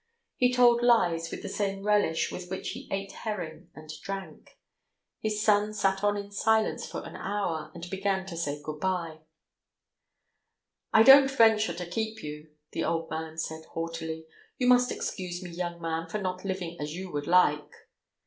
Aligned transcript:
He 0.35 0.51
told 0.51 0.81
lies 0.81 1.29
with 1.29 1.43
the 1.43 1.47
same 1.47 1.83
relish 1.83 2.31
with 2.31 2.49
which 2.49 2.69
he 2.69 2.87
ate 2.91 3.11
herring 3.11 3.69
and 3.75 3.87
drank. 4.01 4.57
His 5.19 5.43
son 5.43 5.75
sat 5.75 6.03
on 6.03 6.17
in 6.17 6.31
silence 6.31 6.87
for 6.89 7.03
an 7.05 7.15
hour, 7.15 7.69
and 7.75 7.87
began 7.87 8.25
to 8.25 8.35
say 8.35 8.59
good 8.63 8.79
bye. 8.79 9.19
"I 10.91 11.03
don't 11.03 11.29
venture 11.29 11.75
to 11.75 11.85
keep 11.87 12.23
you," 12.23 12.49
the 12.71 12.83
old 12.83 13.11
man 13.11 13.37
said, 13.37 13.63
haughtily. 13.75 14.25
"You 14.57 14.65
must 14.65 14.91
excuse 14.91 15.43
me, 15.43 15.51
young 15.51 15.79
man, 15.79 16.09
for 16.09 16.17
not 16.17 16.43
living 16.43 16.77
as 16.79 16.95
you 16.95 17.11
would 17.11 17.27
like!" 17.27 17.71